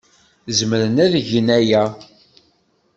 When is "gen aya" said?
1.29-1.83